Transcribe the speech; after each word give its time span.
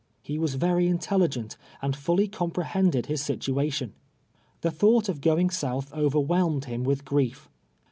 He 0.23 0.39
was 0.39 0.55
very 0.55 0.87
intelligent, 0.87 1.57
and 1.79 1.95
fully 1.95 2.27
comj^rehended 2.27 3.05
his 3.05 3.21
sit 3.21 3.41
uation. 3.41 3.91
Tlie 4.63 4.73
thought 4.73 5.09
of 5.09 5.21
going 5.21 5.49
soutli 5.49 5.93
overwhelmed 5.93 6.65
him 6.65 6.83
with 6.83 7.05
grief. 7.05 7.51